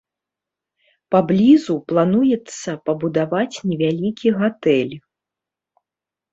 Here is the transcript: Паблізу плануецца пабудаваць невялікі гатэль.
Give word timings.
Паблізу 1.15 1.75
плануецца 1.91 2.71
пабудаваць 2.89 3.53
невялікі 3.69 4.27
гатэль. 4.43 4.95